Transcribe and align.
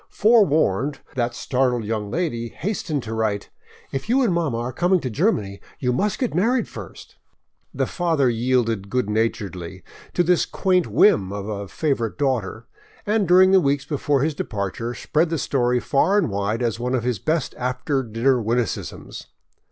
Forewarned, 0.09 0.97
that 1.13 1.35
startled 1.35 1.83
young 1.83 2.09
lady 2.09 2.49
hastened 2.49 3.03
to 3.03 3.13
write: 3.13 3.51
"If 3.91 4.09
you 4.09 4.23
and 4.23 4.33
mama 4.33 4.57
are 4.57 4.73
coming 4.73 4.99
to 5.01 5.11
Germany, 5.11 5.61
you 5.77 5.93
must 5.93 6.17
get 6.17 6.33
married 6.33 6.67
first." 6.67 7.17
The 7.71 7.85
father 7.85 8.27
yielded 8.27 8.89
good 8.89 9.11
naturedly 9.11 9.83
to 10.15 10.23
this 10.23 10.47
quaint 10.47 10.87
whim 10.87 11.31
of 11.31 11.47
a 11.47 11.67
favorite 11.67 12.17
daughter, 12.17 12.65
and 13.05 13.27
during 13.27 13.51
the 13.51 13.61
weeks 13.61 13.85
before 13.85 14.23
his 14.23 14.33
departure, 14.33 14.95
spread 14.95 15.29
the 15.29 15.37
story 15.37 15.79
far 15.79 16.17
and 16.17 16.31
wide 16.31 16.63
as 16.63 16.79
one 16.79 16.95
of 16.95 17.03
his 17.03 17.19
best 17.19 17.53
after 17.59 18.01
dinner 18.01 18.41
witticisms. 18.41 19.27